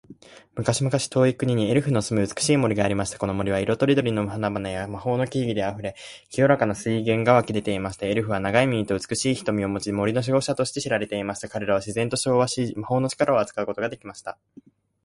[0.55, 3.19] 昔々、遠い国にエルフの住む美しい森がありました。
[3.19, 5.95] この森は、色とりどりの花々や魔法の木々で溢れ、
[6.31, 8.07] 清らかな水源が湧き出ていました。
[8.07, 11.49] エルフは、長い耳と美しい瞳を持ち、森の守護者として知られていました。
[11.49, 14.39] 彼らは自然と調和し、魔法の力を扱うことができました。